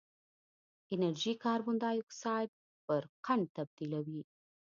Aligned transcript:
انرژي 0.93 1.33
کاربن 1.43 1.75
ډای 1.83 1.97
اکسایډ 2.01 2.49
پر 2.85 3.03
قند 3.25 3.45
تبدیلوي. 3.57 4.21